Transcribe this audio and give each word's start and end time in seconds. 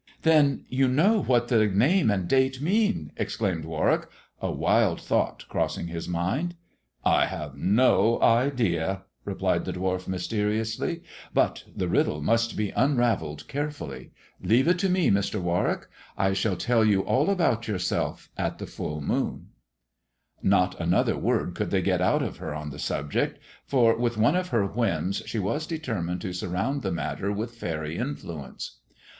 "Then 0.23 0.65
you 0.67 0.87
know 0.87 1.21
what 1.21 1.47
the 1.49 1.67
name 1.67 2.09
and 2.09 2.27
date 2.27 2.59
mean?" 2.59 3.11
exclaimed 3.17 3.65
Warwick, 3.65 4.07
a 4.41 4.51
wild 4.51 4.99
thought 4.99 5.45
crossing 5.47 5.89
his 5.89 6.09
mind." 6.09 6.55
I 7.05 7.27
have 7.27 7.53
an 7.53 7.79
idea," 7.79 9.03
replied 9.25 9.65
the 9.65 9.73
dwarf 9.73 10.07
mysteriously;" 10.07 11.03
but 11.35 11.65
the 11.75 11.87
riddle 11.87 12.19
must 12.19 12.57
be 12.57 12.71
unravelled 12.71 13.47
carefully. 13.47 14.09
Leave 14.41 14.67
it 14.67 14.79
to 14.79 14.89
me, 14.89 15.11
Mr. 15.11 15.39
Warwick. 15.39 15.85
I 16.17 16.33
shall 16.33 16.55
tell 16.57 16.83
you 16.83 17.01
all 17.01 17.29
about 17.29 17.67
yourself 17.67 18.27
at 18.35 18.57
the 18.57 18.65
full 18.65 19.01
moon." 19.01 19.49
THE 20.41 20.49
dwarf's 20.49 20.49
chamber 20.49 20.53
101 20.55 20.59
!Not 20.59 20.81
another 20.81 21.15
word 21.15 21.53
could 21.53 21.69
they 21.69 21.83
get 21.83 22.01
out 22.01 22.23
of 22.23 22.37
her 22.37 22.55
on 22.55 22.71
the 22.71 22.79
sub 22.79 23.11
ject, 23.11 23.37
for 23.67 23.95
with 23.95 24.17
one 24.17 24.35
of 24.35 24.47
her 24.47 24.65
whims 24.65 25.21
she 25.27 25.37
was 25.37 25.67
determined 25.67 26.21
to 26.21 26.33
sur 26.33 26.47
round 26.47 26.81
the 26.81 26.91
matter 26.91 27.31
with 27.31 27.53
faery 27.53 27.97
influence. 27.97 28.79